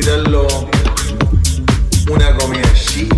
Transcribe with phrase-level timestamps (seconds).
[0.00, 0.46] tirarlo
[2.10, 3.15] una comida chic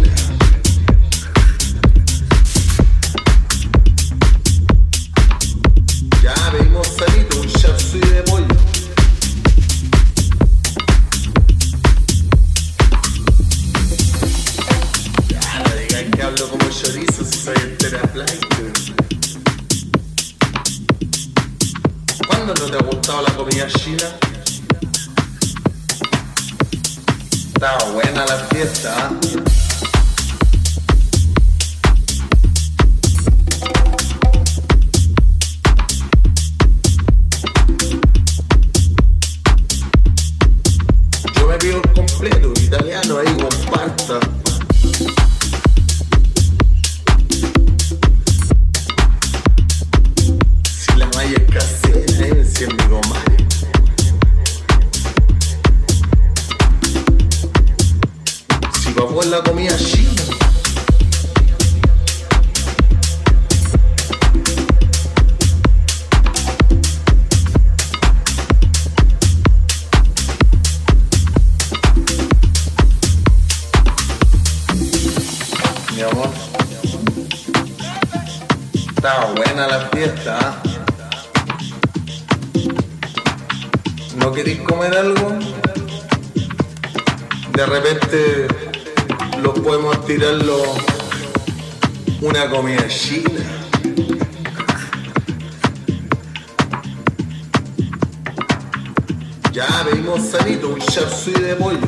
[99.53, 101.79] Ya pedimos sanito, un chapsui de pollo.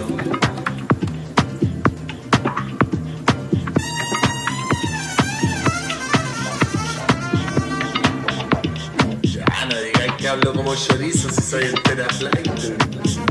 [9.22, 13.29] Ya no digáis que hablo como chorizo si soy entera flight.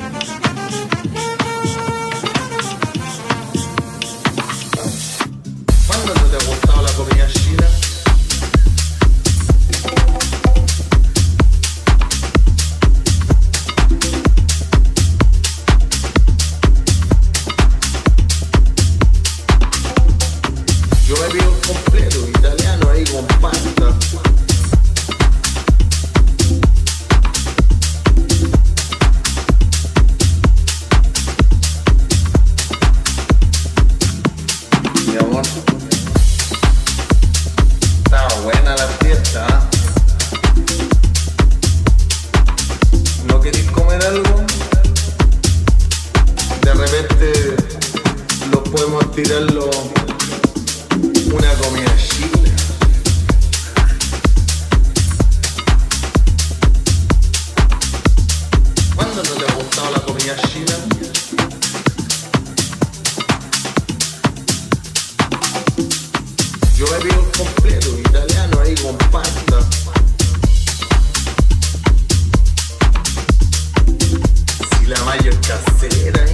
[75.79, 76.28] feel it.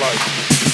[0.00, 0.73] like life.